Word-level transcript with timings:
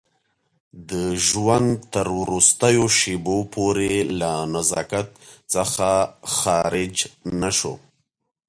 د 0.89 0.91
ژوند 1.27 1.69
تر 1.93 2.07
وروستیو 2.19 2.85
شېبو 2.97 3.37
پورې 3.53 3.91
له 4.19 4.31
نزاکت 4.53 5.07
څخه 5.53 5.89
خارج 6.37 6.95
نه 7.41 7.49
شو. 7.57 7.73